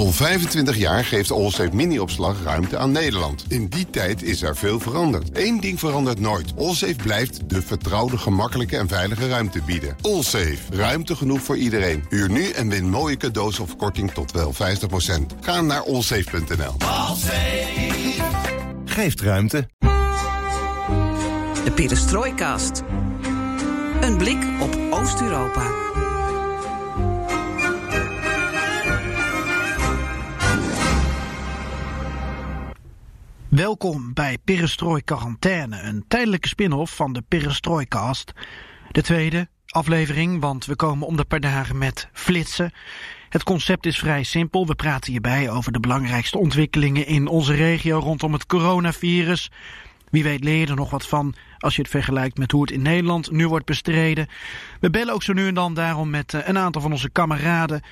Al 0.00 0.12
25 0.12 0.76
jaar 0.76 1.04
geeft 1.04 1.30
Allsafe 1.30 1.74
Mini-opslag 1.74 2.42
ruimte 2.42 2.78
aan 2.78 2.92
Nederland. 2.92 3.44
In 3.48 3.68
die 3.68 3.90
tijd 3.90 4.22
is 4.22 4.42
er 4.42 4.56
veel 4.56 4.80
veranderd. 4.80 5.28
Eén 5.32 5.60
ding 5.60 5.78
verandert 5.78 6.20
nooit. 6.20 6.52
Allsafe 6.56 6.94
blijft 6.94 7.50
de 7.50 7.62
vertrouwde, 7.62 8.18
gemakkelijke 8.18 8.76
en 8.76 8.88
veilige 8.88 9.28
ruimte 9.28 9.62
bieden. 9.62 9.96
Allsafe. 10.00 10.56
Ruimte 10.70 11.16
genoeg 11.16 11.40
voor 11.40 11.56
iedereen. 11.56 12.04
Huur 12.08 12.30
nu 12.30 12.50
en 12.50 12.68
win 12.68 12.90
mooie 12.90 13.16
cadeaus 13.16 13.58
of 13.58 13.76
korting 13.76 14.10
tot 14.10 14.32
wel 14.32 14.54
50%. 14.54 14.56
Ga 15.40 15.60
naar 15.60 15.82
allsafe.nl. 15.84 16.74
Geeft 18.84 19.20
ruimte. 19.20 19.68
De 21.64 21.72
Perestrooikast. 21.74 22.82
Een 24.00 24.16
blik 24.16 24.44
op 24.60 24.78
Oost-Europa. 24.90 25.89
Welkom 33.50 34.12
bij 34.14 34.38
Perestrooi 34.44 35.02
Quarantaine, 35.02 35.82
een 35.82 36.04
tijdelijke 36.08 36.48
spin-off 36.48 36.96
van 36.96 37.12
de 37.12 37.22
Perestrooikast. 37.28 38.32
De 38.90 39.02
tweede 39.02 39.48
aflevering, 39.66 40.40
want 40.40 40.66
we 40.66 40.76
komen 40.76 41.06
om 41.06 41.16
de 41.16 41.24
paar 41.24 41.40
dagen 41.40 41.78
met 41.78 42.08
flitsen. 42.12 42.72
Het 43.28 43.42
concept 43.42 43.86
is 43.86 43.98
vrij 43.98 44.22
simpel. 44.22 44.66
We 44.66 44.74
praten 44.74 45.10
hierbij 45.10 45.50
over 45.50 45.72
de 45.72 45.80
belangrijkste 45.80 46.38
ontwikkelingen 46.38 47.06
in 47.06 47.26
onze 47.26 47.54
regio 47.54 47.98
rondom 47.98 48.32
het 48.32 48.46
coronavirus. 48.46 49.50
Wie 50.10 50.22
weet 50.22 50.44
leer 50.44 50.58
je 50.58 50.66
er 50.66 50.76
nog 50.76 50.90
wat 50.90 51.06
van 51.06 51.34
als 51.58 51.76
je 51.76 51.82
het 51.82 51.90
vergelijkt 51.90 52.38
met 52.38 52.50
hoe 52.50 52.60
het 52.62 52.70
in 52.70 52.82
Nederland 52.82 53.30
nu 53.30 53.48
wordt 53.48 53.66
bestreden. 53.66 54.28
We 54.80 54.90
bellen 54.90 55.14
ook 55.14 55.22
zo 55.22 55.32
nu 55.32 55.46
en 55.46 55.54
dan 55.54 55.74
daarom 55.74 56.10
met 56.10 56.34
eh, 56.34 56.40
een 56.44 56.58
aantal 56.58 56.82
van 56.82 56.92
onze 56.92 57.10
kameraden. 57.10 57.82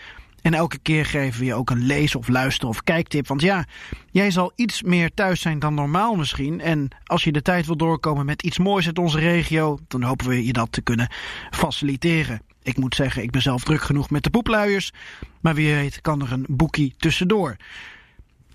En 0.42 0.54
elke 0.54 0.78
keer 0.78 1.06
geven 1.06 1.40
we 1.40 1.46
je 1.46 1.54
ook 1.54 1.70
een 1.70 1.86
lees- 1.86 2.14
of 2.14 2.28
luister- 2.28 2.68
of 2.68 2.82
kijktip. 2.82 3.26
Want 3.26 3.40
ja, 3.40 3.66
jij 4.10 4.30
zal 4.30 4.52
iets 4.54 4.82
meer 4.82 5.14
thuis 5.14 5.40
zijn 5.40 5.58
dan 5.58 5.74
normaal 5.74 6.14
misschien. 6.14 6.60
En 6.60 6.88
als 7.04 7.24
je 7.24 7.32
de 7.32 7.42
tijd 7.42 7.66
wil 7.66 7.76
doorkomen 7.76 8.26
met 8.26 8.42
iets 8.42 8.58
moois 8.58 8.86
uit 8.86 8.98
onze 8.98 9.18
regio, 9.18 9.78
dan 9.88 10.02
hopen 10.02 10.28
we 10.28 10.44
je 10.44 10.52
dat 10.52 10.72
te 10.72 10.80
kunnen 10.80 11.10
faciliteren. 11.50 12.40
Ik 12.62 12.76
moet 12.76 12.94
zeggen, 12.94 13.22
ik 13.22 13.30
ben 13.30 13.42
zelf 13.42 13.62
druk 13.62 13.82
genoeg 13.82 14.10
met 14.10 14.22
de 14.22 14.30
poepluiers. 14.30 14.92
Maar 15.40 15.54
wie 15.54 15.74
weet 15.74 16.00
kan 16.00 16.22
er 16.22 16.32
een 16.32 16.46
boekie 16.48 16.94
tussendoor. 16.96 17.56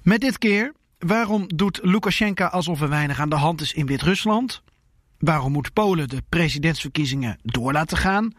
Met 0.02 0.21
dit 0.21 0.38
keer, 0.38 0.73
waarom 0.99 1.47
doet 1.47 1.80
Lukashenko 1.81 2.45
alsof 2.45 2.81
er 2.81 2.89
weinig 2.89 3.19
aan 3.19 3.30
de 3.30 3.36
hand 3.36 3.61
is 3.61 3.73
in 3.73 3.86
Wit-Rusland? 3.86 4.61
Waarom 5.19 5.52
moet 5.52 5.73
Polen 5.73 6.09
de 6.09 6.23
presidentsverkiezingen 6.30 7.39
door 7.43 7.71
laten 7.71 7.97
gaan? 7.97 8.33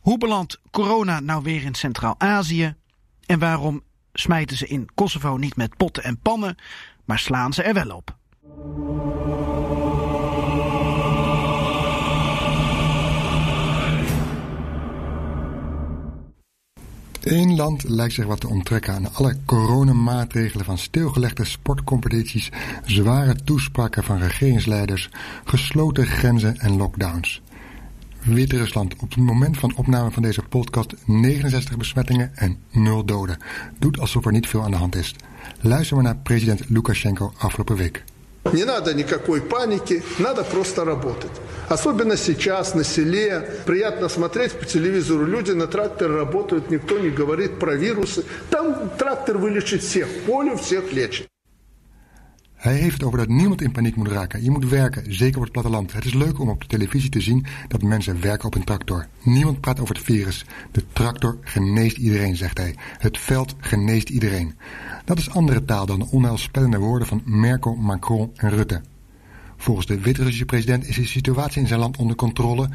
Hoe 0.00 0.18
belandt 0.18 0.60
corona 0.70 1.20
nou 1.20 1.42
weer 1.42 1.62
in 1.62 1.74
Centraal-Azië? 1.74 2.74
En 3.30 3.38
waarom 3.38 3.82
smijten 4.12 4.56
ze 4.56 4.66
in 4.66 4.88
Kosovo 4.94 5.36
niet 5.36 5.56
met 5.56 5.76
potten 5.76 6.04
en 6.04 6.18
pannen, 6.18 6.56
maar 7.04 7.18
slaan 7.18 7.52
ze 7.52 7.62
er 7.62 7.74
wel 7.74 7.96
op? 7.96 8.16
Eén 17.20 17.56
land 17.56 17.82
lijkt 17.88 18.14
zich 18.14 18.26
wat 18.26 18.40
te 18.40 18.48
onttrekken 18.48 18.94
aan 18.94 19.14
alle 19.14 19.36
coronamaatregelen 19.44 20.64
van 20.64 20.78
stilgelegde 20.78 21.44
sportcompetities, 21.44 22.50
zware 22.84 23.34
toespraken 23.34 24.04
van 24.04 24.18
regeringsleiders, 24.18 25.10
gesloten 25.44 26.06
grenzen 26.06 26.58
en 26.58 26.76
lockdowns. 26.76 27.42
Wit-Rusland 28.25 28.93
op 28.93 29.09
het 29.09 29.17
moment 29.17 29.57
van 29.57 29.75
opname 29.75 30.11
van 30.11 30.21
deze 30.21 30.41
podcast 30.41 30.93
69 31.05 31.77
besmettingen 31.77 32.31
en 32.35 32.57
0 32.71 33.05
doden. 33.05 33.37
Doet 33.79 33.99
alsof 33.99 34.25
er 34.25 34.31
niet 34.31 34.47
veel 34.47 34.63
aan 34.63 34.71
de 34.71 34.77
hand 34.77 34.95
is. 34.95 35.15
Luister 35.61 35.95
maar 35.95 36.05
naar 36.05 36.17
president 36.17 36.69
Lukashenko 36.69 37.33
afgelopen 37.37 37.75
week. 37.75 38.03
Не 38.51 38.63
надо 38.63 38.93
никакой 38.93 39.41
паники, 39.41 40.03
надо 40.19 40.43
просто 40.43 40.85
работать. 40.85 41.31
Особенно 41.67 42.15
сейчас 42.15 42.75
на 42.75 42.83
селе. 42.83 43.41
Приятно 43.65 44.07
смотреть 44.07 44.51
по 44.53 44.65
телевизору. 44.65 45.25
Люди 45.25 45.51
на 45.51 45.65
тракторе 45.65 46.13
работают, 46.13 46.69
никто 46.69 46.99
не 46.99 47.09
говорит 47.09 47.57
про 47.59 47.75
вирусы. 47.75 48.23
Там 48.51 48.91
трактор 48.99 49.39
вылечит 49.39 49.81
всех, 49.81 50.07
поле 50.27 50.55
всех 50.57 50.93
лечит. 50.93 51.27
Hij 52.60 52.74
heeft 52.74 52.92
het 52.92 53.02
over 53.02 53.18
dat 53.18 53.28
niemand 53.28 53.62
in 53.62 53.72
paniek 53.72 53.96
moet 53.96 54.08
raken. 54.08 54.42
Je 54.42 54.50
moet 54.50 54.68
werken, 54.68 55.14
zeker 55.14 55.36
op 55.36 55.42
het 55.42 55.52
platteland. 55.52 55.92
Het 55.92 56.04
is 56.04 56.14
leuk 56.14 56.38
om 56.38 56.48
op 56.48 56.60
de 56.60 56.66
televisie 56.66 57.10
te 57.10 57.20
zien 57.20 57.46
dat 57.68 57.82
mensen 57.82 58.20
werken 58.20 58.46
op 58.46 58.54
een 58.54 58.64
tractor. 58.64 59.06
Niemand 59.22 59.60
praat 59.60 59.80
over 59.80 59.94
het 59.94 60.04
virus. 60.04 60.44
De 60.70 60.84
tractor 60.92 61.38
geneest 61.40 61.96
iedereen, 61.96 62.36
zegt 62.36 62.58
hij. 62.58 62.74
Het 62.98 63.18
veld 63.18 63.54
geneest 63.58 64.08
iedereen. 64.08 64.54
Dat 65.04 65.18
is 65.18 65.30
andere 65.30 65.64
taal 65.64 65.86
dan 65.86 65.98
de 65.98 66.06
onheilspellende 66.10 66.78
woorden 66.78 67.08
van 67.08 67.22
Merkel, 67.24 67.74
Macron 67.74 68.30
en 68.36 68.50
Rutte. 68.50 68.82
Volgens 69.56 69.86
de 69.86 70.00
Wit-Russische 70.00 70.44
president 70.44 70.86
is 70.86 70.96
de 70.96 71.06
situatie 71.06 71.60
in 71.60 71.68
zijn 71.68 71.80
land 71.80 71.96
onder 71.96 72.16
controle. 72.16 72.68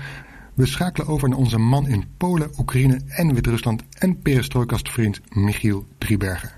We 0.53 0.65
schakelen 0.65 1.07
over 1.07 1.29
naar 1.29 1.37
onze 1.37 1.57
man 1.57 1.87
in 1.87 2.03
Polen, 2.17 2.51
Oekraïne 2.57 3.01
en 3.07 3.33
Wit-Rusland 3.33 3.83
en 3.97 4.19
perestrojkastvriend 4.19 5.21
Michiel 5.29 5.85
Driebergen. 5.97 6.51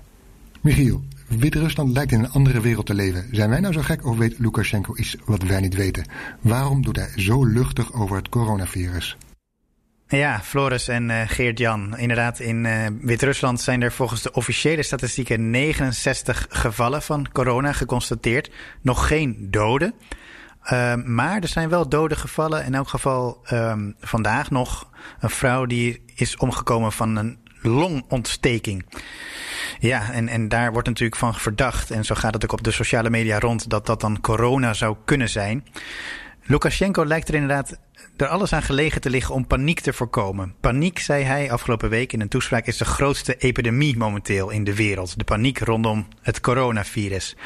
Michiel, 0.60 1.04
Wit-Rusland 1.28 1.92
lijkt 1.92 2.12
in 2.12 2.18
een 2.18 2.30
andere 2.30 2.60
wereld 2.60 2.86
te 2.86 2.94
leven. 2.94 3.28
Zijn 3.30 3.50
wij 3.50 3.60
nou 3.60 3.72
zo 3.72 3.80
gek 3.80 4.06
of 4.06 4.16
weet 4.16 4.38
Lukashenko 4.38 4.96
iets 4.96 5.16
wat 5.24 5.42
wij 5.42 5.60
niet 5.60 5.74
weten? 5.74 6.04
Waarom 6.40 6.82
doet 6.82 6.96
hij 6.96 7.12
zo 7.16 7.44
luchtig 7.44 7.92
over 7.92 8.16
het 8.16 8.28
coronavirus? 8.28 9.16
Ja, 10.06 10.40
Floris 10.42 10.88
en 10.88 11.08
uh, 11.08 11.22
Geert-Jan. 11.26 11.98
Inderdaad, 11.98 12.38
in 12.38 12.64
uh, 12.64 12.86
Wit-Rusland 13.00 13.60
zijn 13.60 13.82
er 13.82 13.92
volgens 13.92 14.22
de 14.22 14.32
officiële 14.32 14.82
statistieken 14.82 15.50
69 15.50 16.46
gevallen 16.48 17.02
van 17.02 17.32
corona 17.32 17.72
geconstateerd. 17.72 18.50
Nog 18.82 19.06
geen 19.06 19.48
doden. 19.50 19.94
Uh, 20.72 20.94
maar 20.94 21.40
er 21.40 21.48
zijn 21.48 21.68
wel 21.68 21.88
doden 21.88 22.16
gevallen. 22.16 22.64
In 22.64 22.74
elk 22.74 22.88
geval 22.88 23.40
um, 23.52 23.94
vandaag 24.00 24.50
nog 24.50 24.90
een 25.20 25.30
vrouw 25.30 25.66
die 25.66 26.02
is 26.14 26.36
omgekomen 26.36 26.92
van 26.92 27.16
een 27.16 27.38
longontsteking. 27.62 28.84
Ja, 29.78 30.12
en, 30.12 30.28
en 30.28 30.48
daar 30.48 30.72
wordt 30.72 30.88
natuurlijk 30.88 31.18
van 31.18 31.34
verdacht. 31.34 31.90
En 31.90 32.04
zo 32.04 32.14
gaat 32.14 32.34
het 32.34 32.44
ook 32.44 32.52
op 32.52 32.64
de 32.64 32.70
sociale 32.70 33.10
media 33.10 33.38
rond 33.38 33.70
dat 33.70 33.86
dat 33.86 34.00
dan 34.00 34.20
corona 34.20 34.72
zou 34.72 34.96
kunnen 35.04 35.28
zijn. 35.28 35.64
Lukashenko 36.42 37.04
lijkt 37.04 37.28
er 37.28 37.34
inderdaad 37.34 37.78
er 38.16 38.26
alles 38.26 38.52
aan 38.52 38.62
gelegen 38.62 39.00
te 39.00 39.10
liggen 39.10 39.34
om 39.34 39.46
paniek 39.46 39.80
te 39.80 39.92
voorkomen. 39.92 40.54
Paniek, 40.60 40.98
zei 40.98 41.24
hij 41.24 41.52
afgelopen 41.52 41.90
week 41.90 42.12
in 42.12 42.20
een 42.20 42.28
toespraak, 42.28 42.66
is 42.66 42.76
de 42.76 42.84
grootste 42.84 43.36
epidemie 43.36 43.96
momenteel 43.96 44.50
in 44.50 44.64
de 44.64 44.74
wereld. 44.74 45.18
De 45.18 45.24
paniek 45.24 45.58
rondom 45.58 46.08
het 46.22 46.40
coronavirus. 46.40 47.36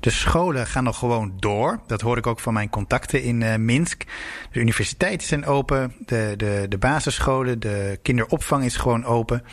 De 0.00 0.10
scholen 0.10 0.66
gaan 0.66 0.84
nog 0.84 0.98
gewoon 0.98 1.32
door. 1.38 1.80
Dat 1.86 2.00
hoor 2.00 2.16
ik 2.16 2.26
ook 2.26 2.40
van 2.40 2.52
mijn 2.52 2.70
contacten 2.70 3.22
in 3.22 3.40
uh, 3.40 3.56
Minsk. 3.56 4.04
De 4.52 4.60
universiteiten 4.60 5.26
zijn 5.26 5.46
open, 5.46 5.94
de, 5.98 6.34
de, 6.36 6.66
de 6.68 6.78
basisscholen, 6.78 7.60
de 7.60 7.98
kinderopvang 8.02 8.64
is 8.64 8.76
gewoon 8.76 9.04
open. 9.04 9.44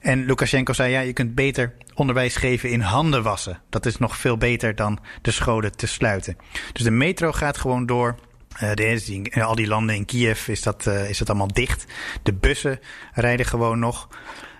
En 0.00 0.24
Lukashenko 0.24 0.72
zei, 0.72 0.90
ja, 0.90 1.00
je 1.00 1.12
kunt 1.12 1.34
beter 1.34 1.72
onderwijs 1.94 2.36
geven 2.36 2.70
in 2.70 2.80
handen 2.80 3.22
wassen. 3.22 3.60
Dat 3.70 3.86
is 3.86 3.98
nog 3.98 4.16
veel 4.16 4.36
beter 4.36 4.74
dan 4.74 4.98
de 5.22 5.30
scholen 5.30 5.76
te 5.76 5.86
sluiten. 5.86 6.36
Dus 6.72 6.82
de 6.82 6.90
metro 6.90 7.32
gaat 7.32 7.58
gewoon 7.58 7.86
door. 7.86 8.14
Uh, 8.62 8.72
de, 8.74 9.04
in 9.30 9.42
al 9.42 9.54
die 9.54 9.66
landen 9.66 9.96
in 9.96 10.04
Kiev 10.04 10.48
is 10.48 10.62
dat, 10.62 10.86
uh, 10.86 11.08
is 11.08 11.18
dat 11.18 11.28
allemaal 11.28 11.52
dicht. 11.52 11.84
De 12.22 12.32
bussen 12.32 12.80
rijden 13.12 13.46
gewoon 13.46 13.78
nog. 13.78 14.08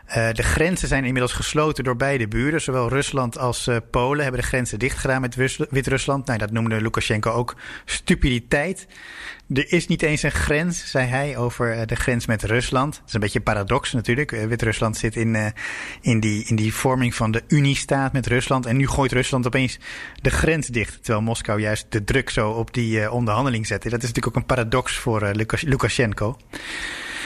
Uh, 0.09 0.33
de 0.33 0.43
grenzen 0.43 0.89
zijn 0.89 1.05
inmiddels 1.05 1.33
gesloten 1.33 1.84
door 1.84 1.97
beide 1.97 2.28
buren. 2.28 2.61
Zowel 2.61 2.89
Rusland 2.89 3.39
als 3.39 3.69
uh, 3.69 3.77
Polen 3.91 4.22
hebben 4.22 4.41
de 4.41 4.47
grenzen 4.47 4.78
dicht 4.78 4.99
gedaan 4.99 5.21
met 5.21 5.34
Wit-Rusland. 5.71 6.27
Nou, 6.27 6.39
dat 6.39 6.50
noemde 6.50 6.81
Lukashenko 6.81 7.31
ook 7.31 7.56
stupiditeit. 7.84 8.87
Er 9.55 9.72
is 9.72 9.87
niet 9.87 10.03
eens 10.03 10.22
een 10.22 10.31
grens, 10.31 10.91
zei 10.91 11.06
hij, 11.06 11.37
over 11.37 11.87
de 11.87 11.94
grens 11.94 12.27
met 12.27 12.43
Rusland. 12.43 12.94
Dat 12.94 13.06
is 13.06 13.15
een 13.15 13.21
beetje 13.21 13.41
paradox 13.41 13.93
natuurlijk. 13.93 14.31
Wit-Rusland 14.31 14.97
zit 14.97 15.17
in, 15.17 15.53
in, 16.00 16.21
die, 16.21 16.44
in 16.44 16.56
die 16.56 16.75
vorming 16.75 17.15
van 17.15 17.31
de 17.31 17.43
Unie-staat 17.49 18.12
met 18.12 18.27
Rusland. 18.27 18.67
En 18.67 18.76
nu 18.76 18.88
gooit 18.88 19.12
Rusland 19.12 19.47
opeens 19.47 19.79
de 20.23 20.31
grens 20.31 20.67
dicht. 20.67 21.05
Terwijl 21.05 21.25
Moskou 21.25 21.61
juist 21.61 21.87
de 21.88 22.05
druk 22.05 22.31
zo 22.31 22.50
op 22.50 22.75
die 22.75 23.11
onderhandeling 23.11 23.67
zette. 23.67 23.88
Dat 23.88 24.03
is 24.03 24.08
natuurlijk 24.08 24.37
ook 24.37 24.43
een 24.43 24.49
paradox 24.49 24.97
voor 24.97 25.31
Lukas 25.32 25.62
Lukashenko. 25.62 26.37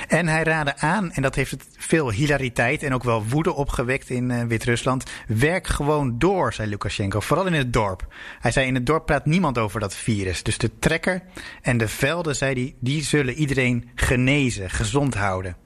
En 0.08 0.29
hij 0.29 0.43
raadde 0.43 0.76
aan, 0.76 1.12
en 1.12 1.23
dat 1.23 1.35
heeft 1.35 1.56
veel 1.79 2.11
hilariteit 2.11 2.82
en 2.82 2.94
ook 2.94 3.05
wel 3.05 3.25
woede 3.25 3.52
opgewekt 3.52 4.11
in 4.11 4.31
uh, 4.31 4.43
Wit-Rusland. 4.43 5.05
Werk 5.26 5.67
gewoon 5.67 6.19
door, 6.19 6.52
zei 6.52 6.69
Lukashenko, 6.69 7.20
vooral 7.20 7.47
in 7.47 7.52
het 7.52 7.73
dorp. 7.73 8.14
Hij 8.41 8.50
zei: 8.50 8.67
In 8.67 8.75
het 8.75 8.87
dorp 8.87 9.06
praat 9.06 9.26
niemand 9.26 9.58
over 9.58 9.81
dat 9.81 9.94
virus. 9.94 10.43
Dus 10.43 10.58
de 10.58 10.79
trekker 10.79 11.23
en 11.62 11.79
de 11.79 11.88
velden, 11.88 12.37
zei 12.37 12.55
hij, 12.55 12.75
die 12.81 13.02
zullen 13.02 13.35
iedereen 13.35 13.91
genezen, 13.94 14.70
gezond 14.70 15.14
houden. 15.14 15.56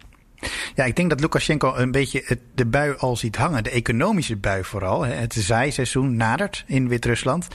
Ja, 0.74 0.84
ik 0.84 0.96
denk 0.96 1.10
dat 1.10 1.20
Lukashenko 1.20 1.74
een 1.74 1.90
beetje 1.90 2.38
de 2.54 2.66
bui 2.66 2.94
al 2.98 3.16
ziet 3.16 3.36
hangen. 3.36 3.64
De 3.64 3.70
economische 3.70 4.36
bui 4.36 4.64
vooral. 4.64 5.04
Het 5.04 5.34
zaaiseizoen 5.34 6.16
nadert 6.16 6.64
in 6.66 6.88
Wit-Rusland. 6.88 7.48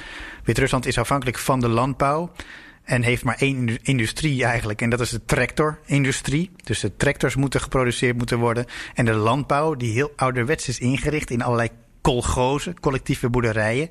Wit-Rusland 0.44 0.86
is 0.86 0.98
afhankelijk 0.98 1.38
van 1.38 1.60
de 1.60 1.68
landbouw. 1.68 2.32
En 2.90 3.02
heeft 3.02 3.24
maar 3.24 3.36
één 3.40 3.78
industrie 3.82 4.44
eigenlijk. 4.44 4.82
En 4.82 4.90
dat 4.90 5.00
is 5.00 5.10
de 5.10 5.26
tractorindustrie. 5.26 6.52
Dus 6.64 6.80
de 6.80 6.96
tractors 6.96 7.36
moeten 7.36 7.62
geproduceerd 7.62 8.18
moeten 8.18 8.40
worden. 8.40 8.66
En 8.94 9.06
de 9.06 9.14
landbouw, 9.14 9.76
die 9.76 9.94
heel 9.94 10.12
ouderwets 10.16 10.68
is 10.68 10.80
ingericht 10.80 11.30
in 11.30 11.42
allerlei 11.42 11.70
kolgozen, 12.02 12.80
collectieve 12.80 13.30
boerderijen. 13.30 13.90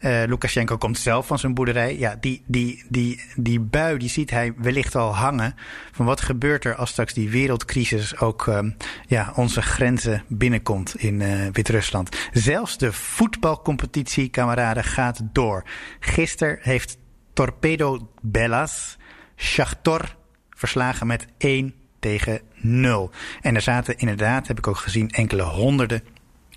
Uh, 0.00 0.22
Lukashenko 0.26 0.76
komt 0.76 0.98
zelf 0.98 1.26
van 1.26 1.38
zijn 1.38 1.54
boerderij. 1.54 1.98
Ja, 1.98 2.16
die, 2.20 2.42
die, 2.46 2.84
die, 2.88 3.20
die 3.36 3.60
bui 3.60 3.98
die 3.98 4.08
ziet 4.08 4.30
hij 4.30 4.52
wellicht 4.56 4.96
al 4.96 5.16
hangen. 5.16 5.54
Van 5.92 6.06
wat 6.06 6.20
gebeurt 6.20 6.64
er 6.64 6.74
als 6.74 6.90
straks 6.90 7.14
die 7.14 7.30
wereldcrisis 7.30 8.18
ook 8.18 8.46
uh, 8.46 8.58
ja, 9.06 9.32
onze 9.36 9.62
grenzen 9.62 10.24
binnenkomt 10.28 10.94
in 10.96 11.20
uh, 11.20 11.46
Wit-Rusland. 11.52 12.16
Zelfs 12.32 12.78
de 12.78 12.92
voetbalcompetitie, 12.92 14.28
kameraden, 14.28 14.84
gaat 14.84 15.20
door. 15.32 15.64
Gisteren 16.00 16.58
heeft 16.60 16.98
Torpedo 17.32 18.10
Bellas 18.20 18.96
Shakhtar 19.36 20.16
verslagen 20.50 21.06
met 21.06 21.26
1 21.38 21.74
tegen 21.98 22.40
0. 22.54 23.10
En 23.40 23.54
er 23.54 23.60
zaten 23.60 23.98
inderdaad, 23.98 24.46
heb 24.46 24.58
ik 24.58 24.66
ook 24.66 24.76
gezien, 24.76 25.10
enkele 25.10 25.42
honderden 25.42 26.02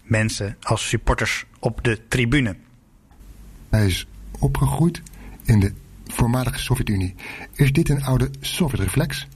mensen 0.03 0.57
als 0.61 0.87
supporters 0.87 1.45
op 1.59 1.83
de 1.83 2.07
tribune. 2.07 2.55
Hij 3.69 3.85
is 3.85 4.07
opgegroeid 4.39 5.01
in 5.43 5.59
de 5.59 5.73
voormalige 6.05 6.59
Sovjet-Unie. 6.59 7.15
Is 7.53 7.71
dit 7.71 7.89
een 7.89 8.03
oude 8.03 8.29
Sovjet-reflex? 8.39 9.27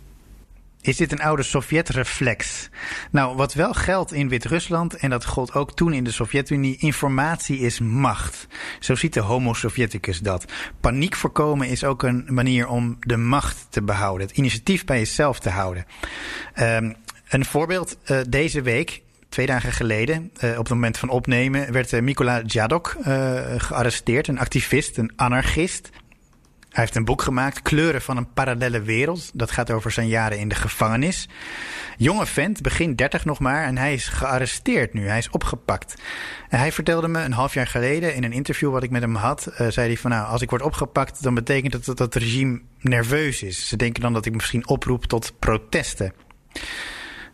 Is 0.88 0.98
dit 0.98 1.12
een 1.12 1.22
oude 1.22 1.44
Sovjet-reflex? 1.44 2.69
Nou, 3.12 3.36
wat 3.36 3.54
wel 3.54 3.74
geldt 3.74 4.13
in 4.13 4.30
Wit-Rusland, 4.30 4.95
en 4.95 5.10
dat 5.10 5.25
gold 5.25 5.54
ook 5.54 5.75
toen 5.75 5.94
in 5.94 6.04
de 6.04 6.12
Sovjet-Unie, 6.12 6.78
informatie 6.78 7.60
is 7.60 7.80
macht. 7.80 8.48
Zo 8.80 8.95
ziet 8.95 9.13
de 9.13 9.19
Homo 9.19 9.54
Sovjeticus 9.54 10.19
dat. 10.19 10.45
Paniek 10.81 11.16
voorkomen 11.16 11.68
is 11.68 11.84
ook 11.84 12.04
een 12.04 12.25
manier 12.30 12.68
om 12.68 12.98
de 13.00 13.18
macht 13.18 13.68
te 13.69 13.81
behouden, 13.81 14.28
het 14.28 14.38
initiatief 14.38 14.86
bij 14.86 14.98
jezelf 14.98 15.39
te 15.39 15.50
houden. 15.50 15.86
Um, 16.60 16.95
een 17.30 17.45
voorbeeld, 17.45 17.98
uh, 18.06 18.19
deze 18.30 18.62
week 18.62 19.01
twee 19.30 19.45
dagen 19.45 19.72
geleden, 19.72 20.31
uh, 20.44 20.50
op 20.51 20.57
het 20.57 20.69
moment 20.69 20.98
van 20.98 21.10
opnemen, 21.10 21.72
werd 21.72 21.92
uh, 21.92 22.44
Jadok 22.45 22.95
gearresteerd. 23.57 24.28
Een 24.28 24.40
activist, 24.40 24.98
een 24.98 25.12
anarchist. 25.16 25.90
Hij 26.77 26.85
heeft 26.85 26.97
een 26.97 27.06
boek 27.06 27.21
gemaakt, 27.21 27.62
Kleuren 27.62 28.01
van 28.01 28.18
een 28.18 28.33
parallele 28.33 28.81
wereld. 28.81 29.31
Dat 29.33 29.51
gaat 29.51 29.71
over 29.71 29.91
zijn 29.91 30.07
jaren 30.07 30.39
in 30.39 30.47
de 30.47 30.56
gevangenis. 30.56 31.29
Jonge 31.97 32.25
vent, 32.25 32.62
begin 32.62 32.95
30 32.95 33.25
nog 33.25 33.39
maar, 33.39 33.63
en 33.63 33.77
hij 33.77 33.94
is 33.94 34.07
gearresteerd 34.07 34.94
nu. 34.94 35.07
Hij 35.07 35.18
is 35.18 35.29
opgepakt. 35.29 36.01
En 36.50 36.59
hij 36.59 36.71
vertelde 36.71 37.07
me 37.07 37.19
een 37.21 37.33
half 37.33 37.53
jaar 37.53 37.68
geleden 37.68 38.15
in 38.15 38.24
een 38.24 38.31
interview 38.31 38.71
wat 38.71 38.83
ik 38.83 38.89
met 38.89 39.01
hem 39.01 39.15
had, 39.15 39.47
uh, 39.51 39.68
zei 39.68 39.88
hij 39.88 39.97
van 39.97 40.12
nou, 40.12 40.27
als 40.27 40.41
ik 40.41 40.50
word 40.50 40.62
opgepakt, 40.62 41.24
dan 41.24 41.33
betekent 41.33 41.71
dat 41.71 41.85
dat 41.85 42.00
het 42.00 42.15
regime 42.15 42.62
nerveus 42.80 43.44
is. 43.44 43.68
Ze 43.68 43.75
denken 43.75 44.01
dan 44.01 44.13
dat 44.13 44.25
ik 44.25 44.33
misschien 44.33 44.68
oproep 44.68 45.06
tot 45.06 45.33
protesten. 45.39 46.13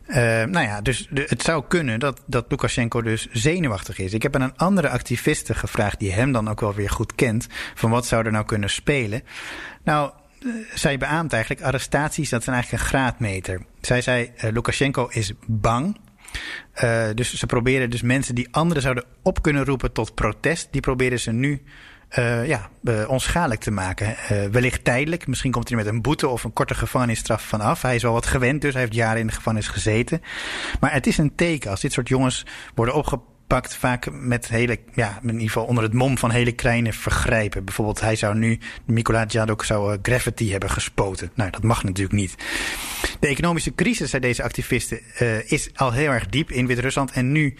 Uh, 0.08 0.16
nou 0.44 0.60
ja, 0.60 0.82
dus 0.82 1.08
het 1.14 1.42
zou 1.42 1.64
kunnen 1.68 2.00
dat, 2.00 2.22
dat 2.26 2.46
Lukashenko 2.50 3.02
dus 3.02 3.28
zenuwachtig 3.32 4.00
is. 4.00 4.14
Ik 4.14 4.24
heb 4.24 4.36
aan 4.36 4.42
een 4.42 4.58
andere 4.58 4.90
activiste 4.90 5.54
gevraagd, 5.54 6.00
die 6.00 6.12
hem 6.12 6.32
dan 6.32 6.50
ook 6.50 6.60
wel 6.60 6.74
weer 6.74 6.90
goed 6.90 7.16
kent, 7.16 7.48
van 7.76 7.90
wat 7.90 8.06
zou 8.06 8.26
er 8.26 8.32
nou 8.32 8.46
kunnen 8.46 8.70
spelen. 8.70 9.24
Nou, 9.84 10.12
uh, 10.40 10.54
zij 10.74 10.98
beaamt 10.98 11.34
eigenlijk, 11.34 11.64
arrestaties, 11.64 12.30
dat 12.30 12.44
zijn 12.44 12.56
eigenlijk 12.56 12.84
een 12.84 12.90
graadmeter. 12.90 13.62
Zij 13.82 14.02
zei, 14.02 14.32
uh, 14.36 14.52
Lukashenko 14.52 15.08
is 15.10 15.32
bang. 15.46 15.98
Uh, 16.84 17.06
dus 17.14 17.34
ze 17.34 17.46
proberen 17.46 17.90
dus 17.90 18.02
mensen 18.02 18.36
die 18.36 18.48
anderen 18.52 18.84
zouden 18.84 19.04
op 19.22 19.42
kunnen 19.42 19.66
roepen 19.66 19.92
tot 19.92 20.16
protest, 20.16 20.68
die 20.72 20.82
proberen 20.82 21.20
ze 21.20 21.32
nu 21.32 21.62
uh, 22.20 22.48
ja, 22.48 22.70
uh, 22.84 23.10
onschadelijk 23.10 23.62
te 23.62 23.72
maken. 23.72 24.16
Wellicht 24.52 24.84
tijdelijk. 24.84 25.28
Misschien 25.28 25.52
komt 25.52 25.68
hij 25.68 25.78
met 25.78 25.88
een 25.88 26.02
boete 26.02 26.28
of 26.28 26.44
een 26.44 26.54
korte 26.54 26.76
gevangenisstraf 26.76 27.42
vanaf. 27.42 27.82
Hij 27.82 27.96
is 27.96 28.06
al 28.06 28.14
wat 28.14 28.26
gewend, 28.26 28.62
dus 28.62 28.74
hij 28.74 28.82
heeft 28.82 28.96
jaren 28.96 29.20
in 29.20 29.28
de 29.28 29.34
gevangenis 29.34 29.68
gezeten. 29.68 30.22
Maar 30.80 30.94
het 30.94 31.08
is 31.08 31.18
een 31.18 31.36
teken 31.36 31.72
als 31.72 31.82
dit 31.82 31.92
soort 31.92 32.08
jongens 32.08 32.46
worden 32.76 32.96
opgepakt, 32.96 33.32
vaak 33.62 34.12
met 34.12 34.48
hele, 34.48 34.80
ja, 34.94 35.20
in 35.22 35.30
ieder 35.30 35.48
geval 35.48 35.66
onder 35.66 35.84
het 35.84 35.94
mom 35.94 36.18
van 36.18 36.32
hele 36.32 36.52
kleine 36.52 36.94
vergrijpen. 36.94 37.66
Bijvoorbeeld, 37.66 38.02
hij 38.02 38.16
zou 38.16 38.36
nu, 38.36 38.60
Mikola 38.86 39.26
Jadok 39.28 39.66
zou 39.66 39.98
graffiti 40.02 40.52
hebben 40.52 40.70
gespoten. 40.70 41.32
Nou, 41.34 41.50
dat 41.50 41.64
mag 41.64 41.84
natuurlijk 41.84 42.16
niet. 42.16 42.36
De 43.20 43.28
economische 43.28 43.76
crisis, 43.76 44.10
zei 44.10 44.22
deze 44.22 44.44
activisten, 44.44 45.00
is 45.46 45.70
al 45.76 45.92
heel 45.92 46.10
erg 46.10 46.28
diep 46.28 46.52
in 46.52 46.68
Wit-Rusland. 46.68 47.12
En 47.12 47.32
nu 47.32 47.56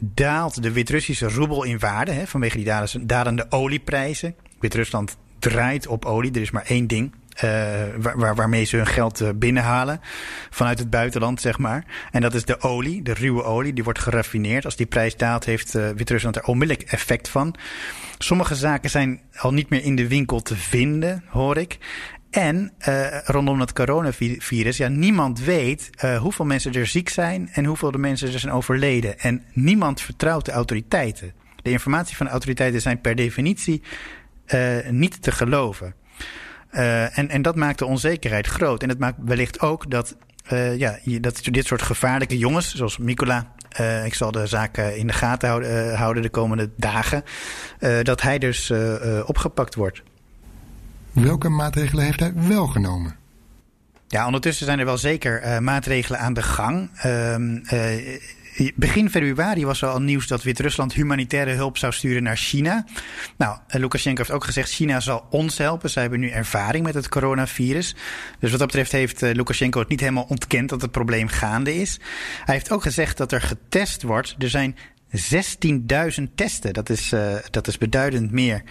daalt 0.00 0.62
de 0.62 0.72
Wit-Russische 0.72 1.28
roebel 1.28 1.64
in 1.64 1.78
waarde 1.78 2.12
hè, 2.12 2.26
vanwege 2.26 2.56
die 2.56 2.72
dalende 3.06 3.46
olieprijzen. 3.50 4.34
Wit-Rusland 4.60 5.16
draait 5.38 5.86
op 5.86 6.04
olie. 6.04 6.32
Er 6.32 6.40
is 6.40 6.50
maar 6.50 6.66
één 6.66 6.86
ding 6.86 7.12
waar, 7.96 8.34
waarmee 8.34 8.64
ze 8.64 8.76
hun 8.76 8.86
geld 8.86 9.20
uh, 9.20 9.28
binnenhalen 9.34 10.00
vanuit 10.50 10.78
het 10.78 10.90
buitenland, 10.90 11.40
zeg 11.40 11.58
maar. 11.58 11.84
En 12.10 12.20
dat 12.20 12.34
is 12.34 12.44
de 12.44 12.60
olie, 12.60 13.02
de 13.02 13.14
ruwe 13.14 13.42
olie. 13.42 13.72
Die 13.72 13.84
wordt 13.84 13.98
geraffineerd. 13.98 14.64
Als 14.64 14.76
die 14.76 14.86
prijs 14.86 15.16
daalt, 15.16 15.44
heeft 15.44 15.74
uh, 15.74 15.88
Wit-Rusland 15.88 16.36
er 16.36 16.44
onmiddellijk 16.44 16.90
effect 16.90 17.28
van. 17.28 17.54
Sommige 18.18 18.54
zaken 18.54 18.90
zijn 18.90 19.20
al 19.36 19.52
niet 19.52 19.68
meer 19.68 19.82
in 19.82 19.96
de 19.96 20.08
winkel 20.08 20.42
te 20.42 20.56
vinden, 20.56 21.24
hoor 21.28 21.56
ik. 21.56 21.78
En 22.30 22.72
rondom 23.24 23.60
het 23.60 23.72
coronavirus, 23.72 24.76
ja, 24.76 24.88
niemand 24.88 25.40
weet 25.40 25.90
hoeveel 26.18 26.44
mensen 26.44 26.72
er 26.72 26.86
ziek 26.86 27.08
zijn 27.08 27.48
en 27.52 27.64
hoeveel 27.64 27.90
de 27.90 27.98
mensen 27.98 28.32
er 28.32 28.38
zijn 28.38 28.52
overleden. 28.52 29.18
En 29.18 29.44
niemand 29.52 30.00
vertrouwt 30.00 30.44
de 30.44 30.52
autoriteiten. 30.52 31.32
De 31.62 31.70
informatie 31.70 32.16
van 32.16 32.26
de 32.26 32.32
autoriteiten 32.32 32.80
zijn 32.80 33.00
per 33.00 33.14
definitie 33.14 33.82
niet 34.90 35.22
te 35.22 35.32
geloven. 35.32 35.94
En, 36.76 37.28
en 37.28 37.42
dat 37.42 37.56
maakt 37.56 37.78
de 37.78 37.86
onzekerheid 37.86 38.46
groot. 38.46 38.82
En 38.82 38.88
het 38.88 38.98
maakt 38.98 39.16
wellicht 39.24 39.60
ook 39.60 39.90
dat, 39.90 40.16
ja, 40.76 40.98
dat 41.20 41.40
dit 41.44 41.66
soort 41.66 41.82
gevaarlijke 41.82 42.38
jongens, 42.38 42.74
zoals 42.74 42.98
Mikola, 42.98 43.52
uh, 43.80 44.04
ik 44.04 44.14
zal 44.14 44.30
de 44.30 44.46
zaak 44.46 44.78
in 44.78 45.06
de 45.06 45.12
gaten 45.12 45.48
houden, 45.48 45.94
houden 45.94 46.22
de 46.22 46.30
komende 46.30 46.70
dagen. 46.76 47.24
Dat 48.02 48.22
hij 48.22 48.38
dus 48.38 48.72
opgepakt 49.24 49.74
wordt. 49.74 50.02
Welke 51.12 51.48
maatregelen 51.48 52.04
heeft 52.04 52.20
hij 52.20 52.32
wel 52.34 52.66
genomen? 52.66 53.16
Ja, 54.08 54.26
ondertussen 54.26 54.66
zijn 54.66 54.78
er 54.78 54.84
wel 54.84 54.98
zeker 54.98 55.42
uh, 55.42 55.58
maatregelen 55.58 56.20
aan 56.20 56.34
de 56.34 56.42
gang. 56.42 56.90
Uh, 57.06 57.38
uh, 57.38 58.20
begin 58.74 59.10
februari 59.10 59.64
was 59.64 59.82
er 59.82 59.88
al 59.88 60.00
nieuws 60.00 60.26
dat 60.26 60.42
Wit-Rusland 60.42 60.92
humanitaire 60.92 61.50
hulp 61.50 61.78
zou 61.78 61.92
sturen 61.92 62.22
naar 62.22 62.36
China. 62.36 62.84
Nou, 63.36 63.58
Lukashenko 63.68 64.18
heeft 64.22 64.34
ook 64.34 64.44
gezegd: 64.44 64.70
China 64.70 65.00
zal 65.00 65.26
ons 65.30 65.58
helpen. 65.58 65.90
Zij 65.90 66.02
hebben 66.02 66.20
nu 66.20 66.28
ervaring 66.28 66.84
met 66.84 66.94
het 66.94 67.08
coronavirus. 67.08 67.94
Dus 68.38 68.50
wat 68.50 68.58
dat 68.58 68.68
betreft 68.68 68.92
heeft 68.92 69.20
Lukashenko 69.20 69.80
het 69.80 69.88
niet 69.88 70.00
helemaal 70.00 70.26
ontkend 70.28 70.68
dat 70.68 70.82
het 70.82 70.90
probleem 70.90 71.28
gaande 71.28 71.74
is. 71.74 72.00
Hij 72.44 72.54
heeft 72.54 72.70
ook 72.70 72.82
gezegd 72.82 73.16
dat 73.16 73.32
er 73.32 73.40
getest 73.40 74.02
wordt. 74.02 74.34
Er 74.38 74.50
zijn 74.50 74.76
16.000 76.18 76.22
testen. 76.34 76.72
Dat 76.72 76.88
is, 76.90 77.12
dat 77.50 77.66
is 77.66 77.78
beduidend 77.78 78.30
meer 78.30 78.62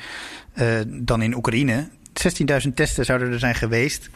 dan 0.87 1.21
in 1.21 1.35
Oekraïne. 1.35 1.89
16.000 2.65 2.73
testen 2.73 3.05
zouden 3.05 3.31
er 3.31 3.39
zijn 3.39 3.55
geweest 3.55 4.09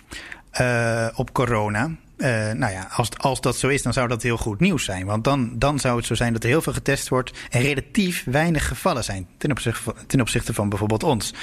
op 1.16 1.34
corona. 1.34 1.92
Uh, 2.20 2.52
nou 2.52 2.74
ja, 2.74 2.88
als, 2.92 3.10
als 3.18 3.42
dat 3.42 3.58
zo 3.58 3.68
is, 3.68 3.82
dan 3.82 3.94
zou 3.94 4.08
dat 4.08 4.24
heel 4.24 4.38
goed 4.38 4.60
nieuws 4.60 4.84
zijn. 4.86 5.06
Want 5.06 5.24
dan, 5.24 5.52
dan 5.58 5.80
zou 5.80 5.98
het 5.98 6.06
zo 6.06 6.16
zijn 6.16 6.34
dat 6.34 6.44
er 6.44 6.50
heel 6.50 6.62
veel 6.62 6.74
getest 6.74 7.10
wordt 7.10 7.32
en 7.50 7.62
relatief 7.62 8.24
weinig 8.26 8.68
gevallen 8.68 9.04
zijn 9.04 9.28
ten 9.38 9.52
opzichte 9.52 9.82
van, 9.82 9.94
ten 10.08 10.22
opzichte 10.22 10.54
van 10.54 10.70
bijvoorbeeld 10.70 11.04
ons. 11.04 11.34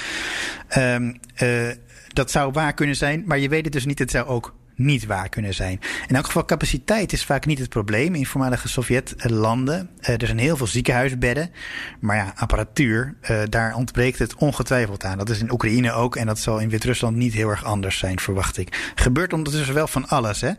Um, 0.77 1.19
uh, 1.41 1.69
dat 2.07 2.31
zou 2.31 2.51
waar 2.51 2.73
kunnen 2.73 2.95
zijn, 2.95 3.23
maar 3.25 3.37
je 3.37 3.49
weet 3.49 3.63
het 3.63 3.73
dus 3.73 3.85
niet. 3.85 3.99
Het 3.99 4.11
zou 4.11 4.27
ook 4.27 4.53
niet 4.77 5.05
waar 5.05 5.29
kunnen 5.29 5.53
zijn. 5.53 5.79
In 6.07 6.15
elk 6.15 6.25
geval, 6.25 6.45
capaciteit 6.45 7.13
is 7.13 7.25
vaak 7.25 7.45
niet 7.45 7.59
het 7.59 7.69
probleem 7.69 8.15
in 8.15 8.25
voormalige 8.25 8.67
Sovjetlanden. 8.67 9.89
Uh, 10.01 10.09
er 10.09 10.25
zijn 10.25 10.37
heel 10.37 10.57
veel 10.57 10.67
ziekenhuisbedden. 10.67 11.51
Maar 11.99 12.15
ja, 12.15 12.33
apparatuur, 12.35 13.15
uh, 13.21 13.39
daar 13.49 13.75
ontbreekt 13.75 14.19
het 14.19 14.35
ongetwijfeld 14.35 15.03
aan. 15.03 15.17
Dat 15.17 15.29
is 15.29 15.39
in 15.39 15.51
Oekraïne 15.51 15.91
ook 15.91 16.15
en 16.15 16.25
dat 16.25 16.39
zal 16.39 16.59
in 16.59 16.69
Wit-Rusland 16.69 17.15
niet 17.15 17.33
heel 17.33 17.49
erg 17.49 17.63
anders 17.63 17.97
zijn, 17.97 18.19
verwacht 18.19 18.57
ik. 18.57 18.91
Gebeurt 18.95 19.33
ondertussen 19.33 19.73
wel 19.73 19.87
van 19.87 20.07
alles, 20.07 20.41
hè. 20.41 20.51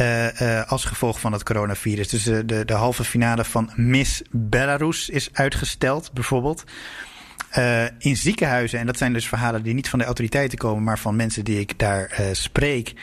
Uh, 0.00 0.62
als 0.70 0.84
gevolg 0.84 1.20
van 1.20 1.32
het 1.32 1.42
coronavirus. 1.42 2.08
Dus 2.08 2.22
de, 2.22 2.64
de, 2.64 2.72
halve 2.72 3.04
finale 3.04 3.44
van 3.44 3.70
Miss 3.74 4.22
Belarus 4.30 5.08
is 5.08 5.28
uitgesteld, 5.32 6.12
bijvoorbeeld. 6.12 6.64
In 7.98 8.16
ziekenhuizen, 8.16 8.78
en 8.78 8.86
dat 8.86 8.98
zijn 8.98 9.12
dus 9.12 9.28
verhalen 9.28 9.62
die 9.62 9.74
niet 9.74 9.88
van 9.88 9.98
de 9.98 10.04
autoriteiten 10.04 10.58
komen, 10.58 10.84
maar 10.84 10.98
van 10.98 11.16
mensen 11.16 11.44
die 11.44 11.60
ik 11.60 11.78
daar 11.78 12.20
spreek. 12.32 12.94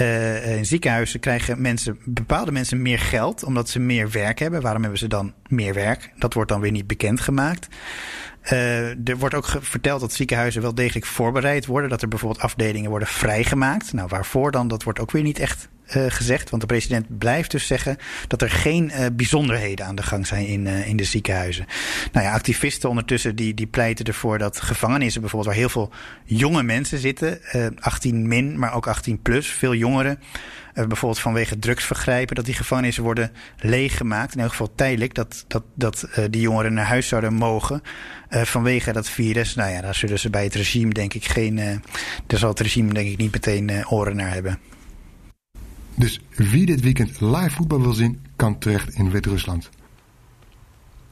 Uh, 0.00 0.56
in 0.56 0.66
ziekenhuizen 0.66 1.20
krijgen 1.20 1.60
mensen, 1.60 1.98
bepaalde 2.04 2.52
mensen 2.52 2.82
meer 2.82 2.98
geld 2.98 3.44
omdat 3.44 3.68
ze 3.68 3.78
meer 3.78 4.10
werk 4.10 4.38
hebben. 4.38 4.62
Waarom 4.62 4.80
hebben 4.82 4.98
ze 4.98 5.08
dan 5.08 5.34
meer 5.48 5.74
werk? 5.74 6.12
Dat 6.16 6.34
wordt 6.34 6.50
dan 6.50 6.60
weer 6.60 6.70
niet 6.70 6.86
bekendgemaakt. 6.86 7.68
er 9.04 9.16
wordt 9.18 9.34
ook 9.34 9.46
verteld 9.60 10.00
dat 10.00 10.12
ziekenhuizen 10.12 10.62
wel 10.62 10.74
degelijk 10.74 11.06
voorbereid 11.06 11.66
worden. 11.66 11.90
Dat 11.90 12.02
er 12.02 12.08
bijvoorbeeld 12.08 12.42
afdelingen 12.42 12.90
worden 12.90 13.08
vrijgemaakt. 13.08 13.92
Nou, 13.92 14.08
waarvoor 14.08 14.50
dan? 14.50 14.68
Dat 14.68 14.82
wordt 14.82 15.00
ook 15.00 15.10
weer 15.10 15.22
niet 15.22 15.38
echt 15.38 15.68
gezegd. 15.88 16.50
Want 16.50 16.62
de 16.62 16.68
president 16.68 17.18
blijft 17.18 17.50
dus 17.50 17.66
zeggen 17.66 17.96
dat 18.26 18.42
er 18.42 18.50
geen 18.50 18.92
bijzonderheden 19.12 19.86
aan 19.86 19.94
de 19.94 20.02
gang 20.02 20.26
zijn 20.26 20.46
in, 20.46 20.66
in 20.66 20.96
de 20.96 21.04
ziekenhuizen. 21.04 21.66
Nou 22.12 22.26
ja, 22.26 22.32
activisten 22.32 22.88
ondertussen 22.88 23.36
die, 23.36 23.54
die 23.54 23.66
pleiten 23.66 24.04
ervoor 24.04 24.38
dat 24.38 24.60
gevangenissen 24.60 25.20
bijvoorbeeld 25.20 25.54
waar 25.54 25.60
heel 25.62 25.70
veel 25.72 25.92
jonge 26.24 26.62
mensen 26.62 26.98
zitten, 26.98 27.40
18 27.78 28.28
min, 28.28 28.58
maar 28.58 28.74
ook 28.74 28.86
18 28.86 29.22
plus, 29.22 29.46
veel 29.46 29.74
jongeren. 29.74 30.18
bijvoorbeeld 30.74 31.20
vanwege 31.20 31.58
drugsvergrijpen, 31.58 32.36
dat 32.36 32.44
die 32.44 32.54
gevangenissen 32.54 33.02
worden 33.02 33.32
leeggemaakt. 33.58 34.34
In 34.34 34.40
elk 34.40 34.50
geval 34.50 34.72
tijdelijk, 34.74 35.14
dat, 35.14 35.44
dat, 35.48 35.62
dat 35.74 36.08
die 36.30 36.40
jongeren 36.40 36.74
naar 36.74 36.86
huis 36.86 37.08
zouden 37.08 37.34
mogen. 37.34 37.82
vanwege 38.30 38.92
dat 38.92 39.08
virus. 39.08 39.54
Nou 39.54 39.70
ja, 39.70 39.80
daar 39.80 39.94
zullen 39.94 40.18
ze 40.18 40.30
bij 40.30 40.44
het 40.44 40.54
regime 40.54 40.92
denk 40.92 41.14
ik 41.14 41.24
geen. 41.24 41.56
Daar 42.26 42.38
zal 42.38 42.48
het 42.48 42.60
regime 42.60 42.92
denk 42.92 43.08
ik 43.08 43.16
niet 43.16 43.32
meteen 43.32 43.88
oren 43.88 44.16
naar 44.16 44.32
hebben. 44.32 44.58
Dus 45.96 46.20
wie 46.30 46.66
dit 46.66 46.80
weekend 46.80 47.20
live 47.20 47.50
voetbal 47.50 47.80
wil 47.80 47.92
zien, 47.92 48.20
kan 48.36 48.58
terecht 48.58 48.94
in 48.94 49.10
Wit-Rusland. 49.10 49.70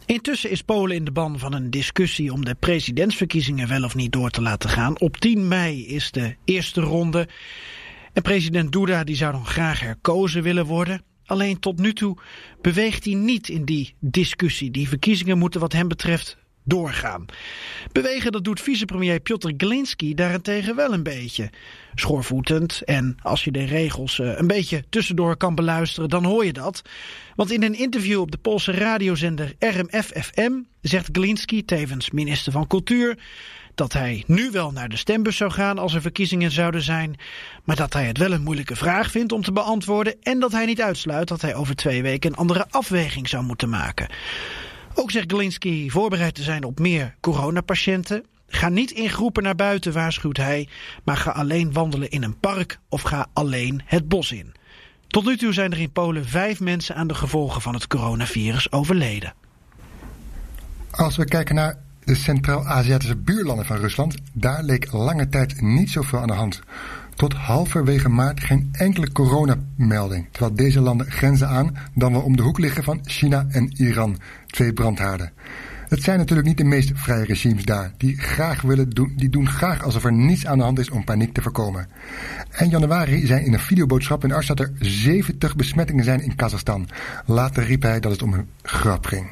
Intussen 0.07 0.51
is 0.51 0.63
Polen 0.63 0.97
in 0.97 1.05
de 1.05 1.13
ban 1.13 1.39
van 1.39 1.53
een 1.53 1.71
discussie 1.71 2.33
om 2.33 2.45
de 2.45 2.55
presidentsverkiezingen 2.55 3.69
wel 3.69 3.85
of 3.85 3.95
niet 3.95 4.13
door 4.13 4.31
te 4.31 4.43
laten 4.43 4.71
gaan. 4.71 5.01
Op 5.01 5.17
10 5.17 5.49
mei 5.49 5.87
is 5.87 6.11
de 6.11 6.37
eerste 6.45 6.81
ronde. 6.81 7.29
En 8.13 8.23
president 8.23 8.73
Duda 8.73 9.05
die 9.05 9.17
zou 9.17 9.33
dan 9.33 9.47
graag 9.47 9.81
herkozen 9.81 10.43
willen 10.43 10.67
worden. 10.67 11.03
Alleen 11.27 11.59
tot 11.59 11.79
nu 11.79 11.93
toe 11.93 12.17
beweegt 12.61 13.05
hij 13.05 13.15
niet 13.15 13.49
in 13.49 13.65
die 13.65 13.95
discussie. 14.01 14.71
Die 14.71 14.89
verkiezingen 14.89 15.39
moeten 15.39 15.61
wat 15.61 15.73
hem 15.73 15.89
betreft 15.89 16.37
doorgaan. 16.65 17.25
Bewegen 17.93 18.33
dat 18.33 18.45
doet 18.45 18.61
vicepremier 18.61 19.21
Piotr 19.21 19.51
Glinski 19.57 20.15
daarentegen 20.15 20.77
wel 20.77 20.93
een 20.93 21.03
beetje. 21.03 21.51
Schoorvoetend 21.95 22.83
en 22.85 23.17
als 23.23 23.45
je 23.45 23.51
de 23.51 23.65
regels 23.65 24.19
eh, 24.19 24.39
een 24.39 24.47
beetje 24.47 24.85
tussendoor 24.89 25.37
kan 25.37 25.55
beluisteren, 25.55 26.09
dan 26.09 26.25
hoor 26.25 26.45
je 26.45 26.53
dat. 26.53 26.83
Want 27.37 27.53
in 27.53 27.63
een 27.63 27.79
interview 27.79 28.21
op 28.21 28.31
de 28.31 28.39
Poolse 28.39 28.73
radiozender 28.73 29.55
RMF-FM 29.59 30.53
zegt 30.81 31.09
Glinski, 31.13 31.65
tevens 31.65 32.11
minister 32.11 32.53
van 32.53 32.67
Cultuur, 32.67 33.19
dat 33.75 33.93
hij 33.93 34.25
nu 34.27 34.51
wel 34.51 34.73
naar 34.73 34.89
de 34.89 34.97
stembus 34.97 35.37
zou 35.37 35.51
gaan 35.51 35.79
als 35.79 35.95
er 35.95 36.01
verkiezingen 36.01 36.51
zouden 36.51 36.83
zijn, 36.83 37.17
maar 37.65 37.77
dat 37.77 37.93
hij 37.93 38.05
het 38.05 38.19
wel 38.19 38.33
een 38.33 38.43
moeilijke 38.43 38.77
vraag 38.77 39.11
vindt 39.11 39.33
om 39.33 39.43
te 39.43 39.53
beantwoorden 39.53 40.17
en 40.23 40.41
dat 40.41 40.53
hij 40.53 40.67
niet 40.67 40.81
uitsluit 40.81 41.29
dat 41.29 41.41
hij 41.41 41.55
over 41.55 41.77
twee 41.77 42.03
weken 42.03 42.31
een 42.31 42.37
andere 42.37 42.67
afweging 42.71 43.29
zou 43.29 43.45
moeten 43.45 43.69
maken. 43.69 44.09
Ook 44.95 45.11
zegt 45.11 45.33
Glinski 45.33 45.91
voorbereid 45.91 46.35
te 46.35 46.43
zijn 46.43 46.65
op 46.65 46.79
meer 46.79 47.15
coronapatiënten. 47.21 48.25
Ga 48.47 48.69
niet 48.69 48.91
in 48.91 49.09
groepen 49.09 49.43
naar 49.43 49.55
buiten, 49.55 49.93
waarschuwt 49.93 50.37
hij, 50.37 50.69
maar 51.05 51.17
ga 51.17 51.31
alleen 51.31 51.73
wandelen 51.73 52.11
in 52.11 52.23
een 52.23 52.39
park 52.39 52.79
of 52.89 53.03
ga 53.03 53.27
alleen 53.33 53.83
het 53.85 54.09
bos 54.09 54.33
in. 54.33 54.55
Tot 55.07 55.25
nu 55.25 55.37
toe 55.37 55.53
zijn 55.53 55.73
er 55.73 55.81
in 55.81 55.93
Polen 55.93 56.27
vijf 56.27 56.61
mensen 56.61 56.95
aan 56.95 57.07
de 57.07 57.15
gevolgen 57.15 57.61
van 57.61 57.75
het 57.75 57.87
coronavirus 57.87 58.73
overleden. 58.73 59.35
Als 60.91 61.17
we 61.17 61.25
kijken 61.25 61.55
naar 61.55 61.79
de 62.05 62.15
Centraal-Aziatische 62.15 63.17
buurlanden 63.17 63.67
van 63.67 63.77
Rusland, 63.77 64.17
daar 64.33 64.63
leek 64.63 64.93
lange 64.93 65.29
tijd 65.29 65.61
niet 65.61 65.91
zoveel 65.91 66.19
aan 66.19 66.27
de 66.27 66.33
hand. 66.33 66.63
Tot 67.17 67.33
halverwege 67.33 68.09
maart 68.09 68.41
geen 68.41 68.69
enkele 68.73 69.13
coronamelding, 69.13 70.29
terwijl 70.31 70.55
deze 70.55 70.81
landen 70.81 71.11
grenzen 71.11 71.49
aan 71.49 71.77
dan 71.95 72.13
wel 72.13 72.23
om 72.23 72.37
de 72.37 72.43
hoek 72.43 72.59
liggen 72.59 72.85
van 72.85 73.01
China 73.05 73.47
en 73.49 73.73
Iran, 73.77 74.19
twee 74.47 74.73
brandhaarden. 74.73 75.33
Het 75.89 76.03
zijn 76.03 76.19
natuurlijk 76.19 76.49
niet 76.49 76.59
de 76.59 76.65
meest 76.65 76.91
vrije 76.95 77.25
regimes 77.25 77.65
daar. 77.65 77.93
Die, 77.97 78.21
graag 78.21 78.61
willen 78.63 78.91
doen, 78.91 79.13
die 79.17 79.29
doen 79.29 79.49
graag 79.49 79.83
alsof 79.85 80.05
er 80.05 80.13
niets 80.13 80.47
aan 80.47 80.59
de 80.59 80.65
hand 80.65 80.79
is 80.79 80.91
om 80.91 81.05
paniek 81.05 81.35
te 81.35 81.43
voorkomen. 81.43 81.89
En 82.51 82.69
januari 82.69 83.27
zijn 83.27 83.45
in 83.45 83.53
een 83.53 83.59
videoboodschap 83.59 84.25
in 84.25 84.33
Ars 84.33 84.47
dat 84.47 84.61
er 84.61 84.73
70 84.79 85.57
besmettingen 85.57 86.05
zijn 86.05 86.21
in 86.21 86.37
Kazachstan. 86.37 86.89
Later 87.27 87.65
riep 87.65 87.83
hij 87.83 88.01
dat 88.01 88.13
het 88.13 88.23
om 88.23 88.33
een 88.33 88.49
grap 88.63 89.07
ging. 89.07 89.31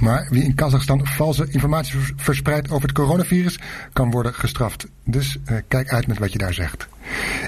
Maar 0.00 0.26
wie 0.30 0.44
in 0.44 0.54
Kazachstan 0.54 1.06
valse 1.06 1.46
informatie 1.50 1.98
verspreidt 2.16 2.70
over 2.70 2.88
het 2.88 2.96
coronavirus 2.96 3.58
kan 3.92 4.10
worden 4.10 4.34
gestraft. 4.34 4.86
Dus 5.04 5.36
uh, 5.36 5.56
kijk 5.68 5.88
uit 5.88 6.06
met 6.06 6.18
wat 6.18 6.32
je 6.32 6.38
daar 6.38 6.54
zegt. 6.54 6.88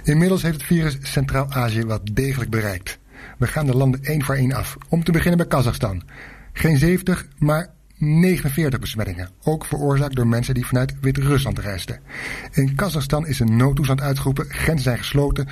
Inmiddels 0.04 0.42
heeft 0.42 0.54
het 0.54 0.64
virus 0.64 0.96
Centraal-Azië 1.02 1.84
wel 1.84 2.00
degelijk 2.12 2.50
bereikt. 2.50 2.98
We 3.38 3.46
gaan 3.46 3.66
de 3.66 3.76
landen 3.76 4.04
één 4.04 4.22
voor 4.22 4.34
één 4.34 4.52
af. 4.52 4.76
Om 4.88 5.04
te 5.04 5.12
beginnen 5.12 5.38
bij 5.38 5.46
Kazachstan. 5.46 6.02
Geen 6.52 6.78
70, 6.78 7.26
maar 7.38 7.70
49 8.02 8.80
besmettingen, 8.80 9.30
ook 9.42 9.64
veroorzaakt 9.64 10.16
door 10.16 10.26
mensen 10.26 10.54
die 10.54 10.66
vanuit 10.66 10.94
Wit-Rusland 11.00 11.58
reisden. 11.58 12.00
In 12.52 12.74
Kazachstan 12.74 13.26
is 13.26 13.40
een 13.40 13.56
noodtoestand 13.56 14.00
uitgeroepen, 14.00 14.46
grenzen 14.48 14.82
zijn 14.82 14.98
gesloten, 14.98 15.48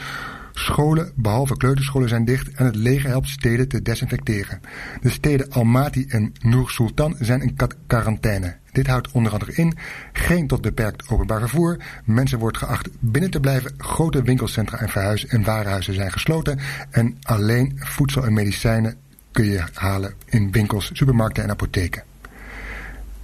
Scholen, 0.52 1.12
behalve 1.14 1.56
kleuterscholen, 1.56 2.08
zijn 2.08 2.24
dicht 2.24 2.50
en 2.52 2.64
het 2.64 2.76
leger 2.76 3.08
helpt 3.08 3.28
steden 3.28 3.68
te 3.68 3.82
desinfecteren. 3.82 4.60
De 5.00 5.10
steden 5.10 5.50
Almaty 5.50 6.04
en 6.08 6.32
Nur 6.40 6.70
Sultan 6.70 7.16
zijn 7.18 7.40
in 7.40 7.56
quarantaine. 7.86 8.56
Dit 8.72 8.86
houdt 8.86 9.10
onder 9.10 9.32
andere 9.32 9.52
in 9.54 9.76
geen 10.12 10.46
tot 10.46 10.60
beperkt 10.60 11.08
openbaar 11.08 11.40
vervoer. 11.40 11.76
Mensen 12.04 12.38
worden 12.38 12.60
geacht 12.60 12.88
binnen 13.00 13.30
te 13.30 13.40
blijven. 13.40 13.74
Grote 13.78 14.22
winkelcentra 14.22 14.78
en 14.78 14.88
verhuizen 14.88 15.28
en 15.28 15.44
warenhuizen 15.44 15.94
zijn 15.94 16.12
gesloten. 16.12 16.58
En 16.90 17.16
alleen 17.22 17.76
voedsel 17.76 18.24
en 18.24 18.32
medicijnen 18.32 18.96
kun 19.32 19.44
je 19.44 19.64
halen 19.74 20.14
in 20.26 20.52
winkels, 20.52 20.90
supermarkten 20.92 21.42
en 21.42 21.50
apotheken. 21.50 22.02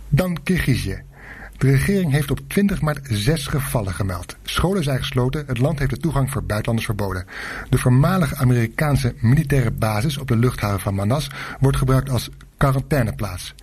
Dan 0.09 0.43
Kirgizië. 0.43 1.03
De 1.59 1.71
regering 1.71 2.13
heeft 2.13 2.31
op 2.31 2.41
20 2.49 2.81
maart 2.81 3.07
zes 3.11 3.47
gevallen 3.47 3.95
gemeld. 3.95 4.37
Scholen 4.43 4.83
zijn 4.83 4.99
gesloten, 4.99 5.45
het 5.47 5.59
land 5.59 5.79
heeft 5.79 5.91
de 5.91 5.97
toegang 5.97 6.31
voor 6.31 6.45
buitenlanders 6.45 6.87
verboden. 6.87 7.25
De 7.71 7.79
voormalige 7.79 8.37
Amerikaanse 8.37 9.15
militaire 9.21 9.71
basis 9.71 10.19
op 10.19 10.29
de 10.29 10.37
luchthaven 10.37 10.81
van 10.81 10.95
Manas 10.95 11.31
wordt 11.61 11.77
gebruikt 11.77 12.11
als 12.11 12.31
quarantaineplaats. 12.57 13.55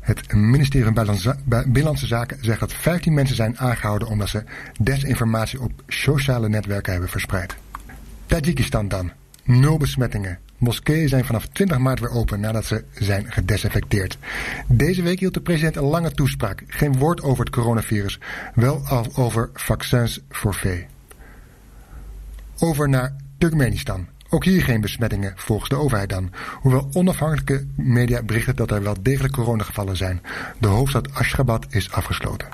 Het 0.00 0.32
ministerie 0.32 0.92
van 0.92 1.18
Binnenlandse 1.46 2.06
Zaken 2.06 2.38
zegt 2.40 2.60
dat 2.60 2.72
15 2.72 3.14
mensen 3.14 3.36
zijn 3.36 3.58
aangehouden 3.58 4.08
omdat 4.08 4.28
ze 4.28 4.44
desinformatie 4.80 5.60
op 5.60 5.72
sociale 5.86 6.48
netwerken 6.48 6.92
hebben 6.92 7.10
verspreid. 7.10 7.56
Tajikistan 8.26 8.88
dan. 8.88 9.12
Nul 9.44 9.76
besmettingen. 9.76 10.38
Moskeeën 10.58 11.08
zijn 11.08 11.24
vanaf 11.24 11.46
20 11.46 11.78
maart 11.78 12.00
weer 12.00 12.10
open 12.10 12.40
nadat 12.40 12.64
ze 12.64 12.84
zijn 12.94 13.32
gedesinfecteerd. 13.32 14.18
Deze 14.68 15.02
week 15.02 15.20
hield 15.20 15.34
de 15.34 15.40
president 15.40 15.76
een 15.76 15.82
lange 15.82 16.10
toespraak. 16.10 16.64
Geen 16.66 16.98
woord 16.98 17.22
over 17.22 17.44
het 17.44 17.54
coronavirus, 17.54 18.18
wel 18.54 18.82
over 19.14 19.50
vaccins 19.54 20.20
voor 20.28 20.54
vee. 20.54 20.86
Over 22.58 22.88
naar 22.88 23.16
Turkmenistan. 23.38 24.06
Ook 24.28 24.44
hier 24.44 24.62
geen 24.62 24.80
besmettingen 24.80 25.32
volgens 25.36 25.68
de 25.68 25.76
overheid 25.76 26.08
dan. 26.08 26.32
Hoewel 26.60 26.88
onafhankelijke 26.92 27.66
media 27.74 28.22
berichten 28.22 28.56
dat 28.56 28.70
er 28.70 28.82
wel 28.82 28.96
degelijk 29.02 29.34
coronagevallen 29.34 29.96
zijn. 29.96 30.22
De 30.58 30.68
hoofdstad 30.68 31.14
Ashgabat 31.14 31.66
is 31.68 31.92
afgesloten. 31.92 32.48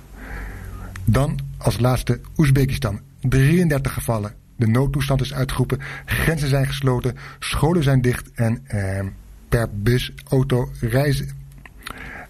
Dan 1.05 1.39
als 1.59 1.79
laatste 1.79 2.21
Oezbekistan. 2.37 3.01
33 3.21 3.93
gevallen, 3.93 4.35
de 4.63 4.69
noodtoestand 4.69 5.21
is 5.21 5.35
uitgeroepen, 5.35 5.79
grenzen 6.05 6.49
zijn 6.49 6.67
gesloten, 6.67 7.17
scholen 7.39 7.83
zijn 7.83 8.01
dicht 8.01 8.31
en 8.35 8.63
eh, 8.67 9.07
per 9.49 9.69
bus, 9.73 10.13
auto 10.29 10.71
reizen. 10.81 11.29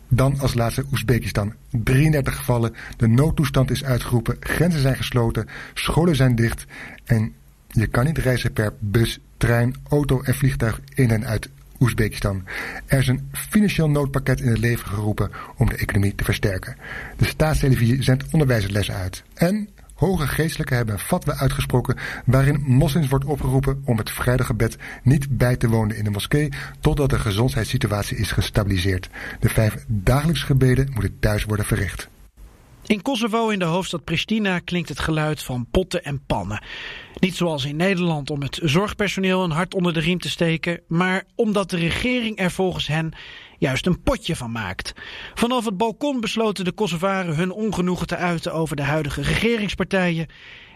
Dan 0.09 0.39
als 0.39 0.55
laatste 0.55 0.85
Oezbekistan. 0.93 1.55
33 1.71 2.37
gevallen, 2.37 2.75
de 2.97 3.09
noodtoestand 3.09 3.71
is 3.71 3.85
uitgeroepen, 3.85 4.37
grenzen 4.41 4.81
zijn 4.81 4.97
gesloten, 4.97 5.49
scholen 5.75 6.17
zijn 6.17 6.35
dicht 6.35 6.65
en 7.05 7.33
je 7.69 7.87
kan 7.87 8.05
niet 8.05 8.19
reizen 8.19 8.53
per 8.53 8.73
bus, 8.79 9.21
trein, 9.37 9.75
auto 9.89 10.23
en 10.23 10.35
vliegtuig 10.35 10.81
in 10.95 11.11
en 11.11 11.27
uit 11.27 11.49
Oezbekistan. 11.81 12.45
Er 12.87 12.99
is 12.99 13.09
een 13.09 13.31
financieel 13.33 13.91
noodpakket 13.91 14.41
in 14.41 14.49
het 14.49 14.59
leven 14.59 14.87
geroepen 14.87 15.31
om 15.57 15.69
de 15.69 15.77
economie 15.77 16.15
te 16.15 16.25
versterken. 16.25 16.77
De 17.17 17.27
staatstelevisie 17.27 18.03
zendt 18.03 18.25
onderwijslessen 18.31 18.95
uit. 18.95 19.23
En 19.35 19.69
Hoge 20.03 20.27
geestelijken 20.27 20.77
hebben 20.77 20.99
fatwa 20.99 21.35
uitgesproken 21.35 21.97
waarin 22.25 22.63
moslims 22.67 23.09
wordt 23.09 23.25
opgeroepen 23.25 23.83
om 23.85 23.99
het 23.99 24.11
vrijdaggebed 24.11 24.77
niet 25.03 25.37
bij 25.37 25.57
te 25.57 25.69
wonen 25.69 25.97
in 25.97 26.05
de 26.05 26.11
moskee 26.11 26.49
totdat 26.81 27.11
de 27.11 27.19
gezondheidssituatie 27.19 28.17
is 28.17 28.33
gestabiliseerd. 28.33 29.09
De 29.41 29.49
vijf 29.49 29.85
dagelijkse 29.89 30.47
gebeden 30.47 30.91
moeten 30.93 31.19
thuis 31.19 31.45
worden 31.45 31.67
verricht. 31.67 32.09
In 32.87 33.03
Kosovo, 33.03 33.49
in 33.49 33.59
de 33.59 33.65
hoofdstad 33.65 34.05
Pristina, 34.05 34.59
klinkt 34.59 34.89
het 34.89 35.01
geluid 35.01 35.43
van 35.43 35.67
potten 35.71 36.05
en 36.05 36.23
pannen. 36.27 36.63
Niet 37.19 37.37
zoals 37.37 37.65
in 37.65 37.77
Nederland 37.77 38.31
om 38.31 38.43
het 38.43 38.61
zorgpersoneel 38.63 39.45
een 39.45 39.51
hart 39.51 39.75
onder 39.75 39.93
de 39.93 40.01
riem 40.01 40.19
te 40.19 40.31
steken, 40.31 40.81
maar 40.89 41.25
omdat 41.35 41.71
de 41.71 41.77
regering 41.77 42.39
er 42.39 42.51
volgens 42.51 42.87
hen 42.87 43.13
juist 43.63 43.87
een 43.87 44.03
potje 44.03 44.37
van 44.37 44.53
maakt. 44.53 44.93
Vanaf 45.35 45.65
het 45.65 45.77
balkon 45.77 46.21
besloten 46.21 46.65
de 46.65 46.73
Kosovaren 46.73 47.35
hun 47.35 47.51
ongenoegen 47.51 48.07
te 48.07 48.17
uiten 48.17 48.53
over 48.53 48.77
de 48.77 48.83
huidige 48.83 49.23
regeringspartijen 49.23 50.27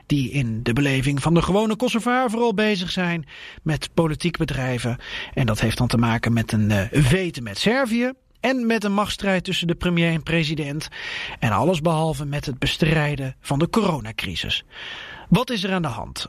die 0.07 0.31
in 0.31 0.63
de 0.63 0.73
beleving 0.73 1.23
van 1.23 1.35
de 1.35 1.43
gewone 1.43 1.77
Kosovaar 1.77 2.31
vooral 2.31 2.55
bezig 2.55 2.91
zijn 2.91 3.27
met 3.63 3.95
politiek 3.95 4.37
bedrijven. 4.37 4.99
En 5.35 5.47
dat 5.47 5.61
heeft 5.61 5.79
dan 5.79 5.87
te 5.87 5.97
maken 5.97 6.33
met 6.33 6.53
een 6.53 6.71
uh, 6.71 6.81
vete 6.91 7.41
met 7.41 7.59
Servië 7.59 8.13
en 8.41 8.67
met 8.67 8.85
een 8.85 8.95
machtsstrijd 8.95 9.45
tussen 9.45 9.67
de 9.67 9.75
premier 9.75 10.13
en 10.13 10.23
president. 10.23 10.89
En 11.39 11.51
alles 11.51 11.81
behalve 11.81 12.25
met 12.25 12.47
het 12.47 12.59
bestrijden 12.59 13.37
van 13.41 13.59
de 13.59 13.71
coronacrisis. 13.71 14.65
Wat 15.29 15.51
is 15.51 15.65
er 15.65 15.73
aan 15.73 15.83
de 15.83 15.89
hand? 15.89 16.29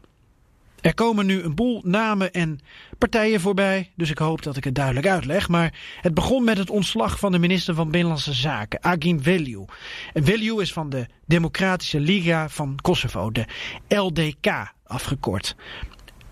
Er 0.81 0.93
komen 0.93 1.25
nu 1.25 1.41
een 1.41 1.55
boel 1.55 1.81
namen 1.86 2.34
en 2.34 2.60
partijen 2.98 3.39
voorbij, 3.39 3.91
dus 3.96 4.10
ik 4.10 4.17
hoop 4.17 4.43
dat 4.43 4.57
ik 4.57 4.63
het 4.63 4.75
duidelijk 4.75 5.07
uitleg. 5.07 5.48
Maar 5.48 5.74
het 6.01 6.13
begon 6.13 6.43
met 6.43 6.57
het 6.57 6.69
ontslag 6.69 7.19
van 7.19 7.31
de 7.31 7.39
minister 7.39 7.75
van 7.75 7.91
Binnenlandse 7.91 8.34
Zaken, 8.34 8.84
Agim 8.84 9.22
Veliu. 9.22 9.65
En 10.13 10.24
Veliu 10.24 10.62
is 10.62 10.74
van 10.74 10.89
de 10.89 11.05
Democratische 11.25 12.00
Liga 12.00 12.50
van 12.50 12.79
Kosovo, 12.81 13.31
de 13.31 13.46
LDK 13.88 14.74
afgekort. 14.84 15.55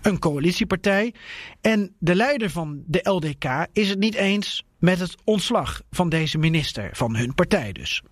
Een 0.02 0.18
coalitiepartij. 0.18 1.14
En 1.60 1.94
de 1.98 2.14
leider 2.14 2.50
van 2.50 2.82
de 2.86 3.00
LDK 3.02 3.66
is 3.72 3.88
het 3.88 3.98
niet 3.98 4.14
eens 4.14 4.64
met 4.78 4.98
het 4.98 5.14
ontslag 5.24 5.82
van 5.90 6.08
deze 6.08 6.38
minister, 6.38 6.90
van 6.92 7.16
hun 7.16 7.34
partij 7.34 7.72
dus. 7.72 8.02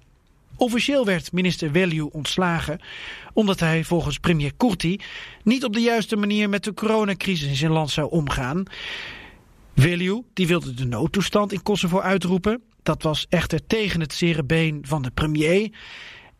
Officieel 0.56 1.04
werd 1.04 1.32
minister 1.32 1.70
Veliu 1.70 2.00
ontslagen 2.00 2.80
omdat 3.32 3.60
hij 3.60 3.84
volgens 3.84 4.18
premier 4.18 4.52
Kurti 4.56 5.00
niet 5.42 5.64
op 5.64 5.72
de 5.72 5.80
juiste 5.80 6.16
manier 6.16 6.48
met 6.48 6.64
de 6.64 6.74
coronacrisis 6.74 7.48
in 7.48 7.56
zijn 7.56 7.72
land 7.72 7.90
zou 7.90 8.10
omgaan. 8.10 8.62
Veliu 9.76 10.22
die 10.34 10.46
wilde 10.46 10.74
de 10.74 10.84
noodtoestand 10.84 11.52
in 11.52 11.62
Kosovo 11.62 12.00
uitroepen. 12.00 12.62
Dat 12.82 13.02
was 13.02 13.26
echter 13.28 13.66
tegen 13.66 14.00
het 14.00 14.12
zere 14.12 14.44
been 14.44 14.84
van 14.86 15.02
de 15.02 15.10
premier. 15.10 15.70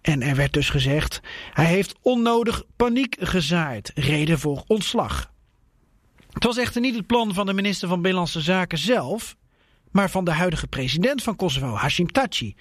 En 0.00 0.22
er 0.22 0.36
werd 0.36 0.52
dus 0.52 0.70
gezegd, 0.70 1.20
hij 1.52 1.64
heeft 1.64 1.94
onnodig 2.02 2.62
paniek 2.76 3.16
gezaaid, 3.18 3.90
reden 3.94 4.38
voor 4.38 4.64
ontslag. 4.66 5.32
Het 6.32 6.44
was 6.44 6.56
echter 6.56 6.80
niet 6.80 6.94
het 6.94 7.06
plan 7.06 7.34
van 7.34 7.46
de 7.46 7.52
minister 7.52 7.88
van 7.88 8.00
Binnenlandse 8.02 8.40
Zaken 8.40 8.78
zelf, 8.78 9.36
maar 9.90 10.10
van 10.10 10.24
de 10.24 10.30
huidige 10.30 10.66
president 10.66 11.22
van 11.22 11.36
Kosovo, 11.36 11.74
Hashim 11.74 12.12
Taci. 12.12 12.54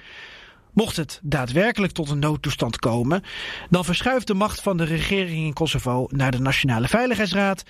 Mocht 0.74 0.96
het 0.96 1.20
daadwerkelijk 1.24 1.94
tot 1.94 2.10
een 2.10 2.20
noodtoestand 2.20 2.80
komen, 2.80 3.24
dan 3.70 3.86
verschuift 3.86 4.28
de 4.28 4.34
macht 4.34 4.62
van 4.62 4.78
de 4.78 4.84
regering 4.84 5.46
in 5.46 5.54
Kosovo 5.54 6.08
naar 6.10 6.32
de 6.32 6.40
Nationale 6.40 6.88
Veiligheidsraad, 6.88 7.64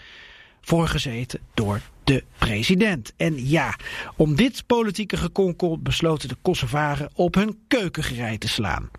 voorgezeten 0.62 1.40
door 1.54 1.82
de 2.04 2.24
president. 2.38 3.14
En 3.18 3.48
ja, 3.50 3.76
om 4.16 4.36
dit 4.36 4.64
politieke 4.68 5.18
gekonkel 5.18 5.80
besloten 5.80 6.30
de 6.30 6.38
Kosovaren 6.42 7.10
op 7.14 7.36
hun 7.36 7.60
keukengerei 7.68 8.38
te 8.38 8.48
slaan. 8.48 8.90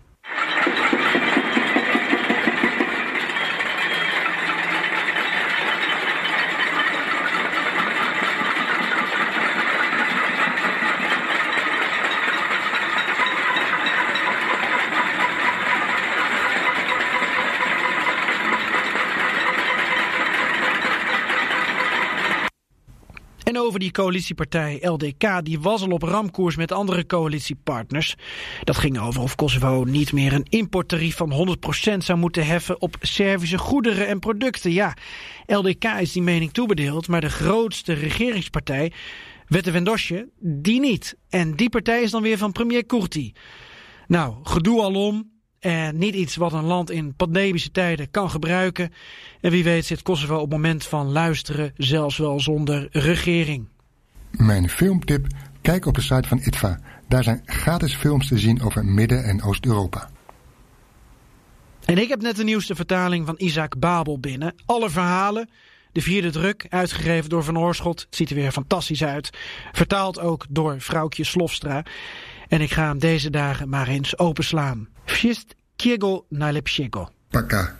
Over 23.75 23.87
die 23.87 24.03
coalitiepartij 24.03 24.79
LDK, 24.81 25.45
die 25.45 25.59
was 25.59 25.81
al 25.81 25.89
op 25.89 26.01
ramkoers 26.01 26.55
met 26.55 26.71
andere 26.71 27.05
coalitiepartners. 27.05 28.15
Dat 28.63 28.77
ging 28.77 28.99
over 28.99 29.21
of 29.21 29.35
Kosovo 29.35 29.83
niet 29.83 30.13
meer 30.13 30.33
een 30.33 30.45
importtarief 30.49 31.15
van 31.15 31.57
100% 31.93 31.97
zou 31.97 32.19
moeten 32.19 32.45
heffen 32.45 32.81
op 32.81 32.95
Servische 33.01 33.57
goederen 33.57 34.07
en 34.07 34.19
producten. 34.19 34.71
Ja, 34.71 34.93
LDK 35.45 35.83
is 35.83 36.11
die 36.11 36.21
mening 36.21 36.51
toebedeeld, 36.51 37.07
maar 37.07 37.21
de 37.21 37.29
grootste 37.29 37.93
regeringspartij, 37.93 38.91
Wette 39.47 39.71
Wendosje, 39.71 40.29
die 40.39 40.79
niet. 40.79 41.17
En 41.29 41.55
die 41.55 41.69
partij 41.69 42.01
is 42.01 42.11
dan 42.11 42.21
weer 42.21 42.37
van 42.37 42.51
premier 42.51 42.85
Kurti. 42.85 43.33
Nou, 44.07 44.35
gedoe 44.43 44.81
alom, 44.81 45.31
en 45.65 45.97
niet 45.97 46.15
iets 46.15 46.35
wat 46.35 46.53
een 46.53 46.63
land 46.63 46.91
in 46.91 47.13
pandemische 47.15 47.71
tijden 47.71 48.11
kan 48.11 48.29
gebruiken. 48.29 48.93
En 49.41 49.51
wie 49.51 49.63
weet 49.63 49.85
zit 49.85 50.01
Kosovo 50.01 50.35
op 50.35 50.41
het 50.41 50.49
moment 50.49 50.85
van 50.85 51.11
luisteren 51.11 51.73
zelfs 51.77 52.17
wel 52.17 52.39
zonder 52.39 52.87
regering. 52.91 53.67
Mijn 54.31 54.69
filmtip, 54.69 55.27
kijk 55.61 55.85
op 55.85 55.95
de 55.95 56.01
site 56.01 56.27
van 56.27 56.41
ITVA. 56.43 56.79
Daar 57.07 57.23
zijn 57.23 57.41
gratis 57.45 57.95
films 57.95 58.27
te 58.27 58.37
zien 58.37 58.61
over 58.61 58.85
Midden- 58.85 59.23
en 59.23 59.43
Oost-Europa. 59.43 60.09
En 61.85 61.97
ik 61.97 62.09
heb 62.09 62.21
net 62.21 62.35
de 62.35 62.43
nieuwste 62.43 62.75
vertaling 62.75 63.25
van 63.25 63.35
Isaac 63.37 63.79
Babel 63.79 64.19
binnen. 64.19 64.55
Alle 64.65 64.89
verhalen, 64.89 65.49
de 65.91 66.01
vierde 66.01 66.29
druk, 66.29 66.65
uitgegeven 66.69 67.29
door 67.29 67.43
Van 67.43 67.59
Oorschot. 67.59 67.99
Het 67.99 68.15
ziet 68.15 68.29
er 68.29 68.35
weer 68.35 68.51
fantastisch 68.51 69.03
uit. 69.03 69.29
Vertaald 69.71 70.19
ook 70.19 70.45
door 70.49 70.81
vrouwtje 70.81 71.23
Slofstra. 71.23 71.83
En 72.48 72.60
ik 72.60 72.72
ga 72.72 72.86
hem 72.86 72.98
deze 72.98 73.30
dagen 73.30 73.68
maar 73.68 73.88
eens 73.88 74.18
openslaan. 74.18 74.88
Vjist 75.04 75.54
kiego 75.76 76.24
najlepszego. 76.28 77.08
Paka. 77.30 77.78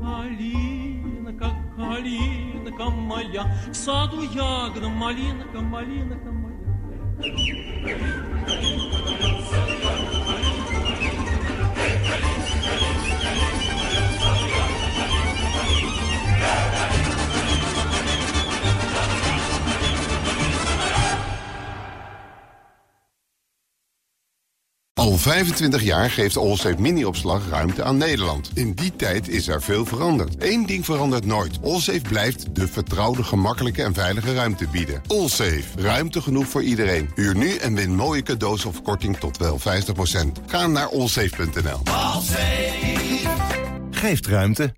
Калинка, 0.00 1.50
калинка 1.76 2.90
моя, 2.90 3.44
в 3.72 3.74
саду 3.74 4.22
ягода, 4.22 4.88
малинка, 4.88 5.60
малинка 5.60 6.30
моя. 6.30 6.58
25 25.23 25.83
jaar 25.83 26.09
geeft 26.09 26.37
Allsafe 26.37 26.81
Mini-opslag 26.81 27.49
ruimte 27.49 27.83
aan 27.83 27.97
Nederland. 27.97 28.51
In 28.53 28.73
die 28.73 28.95
tijd 28.95 29.27
is 29.27 29.47
er 29.47 29.61
veel 29.61 29.85
veranderd. 29.85 30.35
Eén 30.39 30.65
ding 30.65 30.85
verandert 30.85 31.25
nooit. 31.25 31.59
Allsafe 31.61 32.01
blijft 32.01 32.55
de 32.55 32.67
vertrouwde, 32.67 33.23
gemakkelijke 33.23 33.83
en 33.83 33.93
veilige 33.93 34.33
ruimte 34.33 34.67
bieden. 34.71 35.01
Allsafe. 35.07 35.63
Ruimte 35.75 36.21
genoeg 36.21 36.47
voor 36.47 36.63
iedereen. 36.63 37.09
Huur 37.15 37.35
nu 37.35 37.55
en 37.55 37.75
win 37.75 37.95
mooie 37.95 38.23
cadeaus 38.23 38.65
of 38.65 38.81
korting 38.81 39.17
tot 39.17 39.37
wel 39.37 39.59
50%. 39.59 39.63
Ga 40.45 40.67
naar 40.67 40.87
allsafe.nl. 40.89 41.81
Geeft 43.91 44.27
ruimte. 44.27 44.71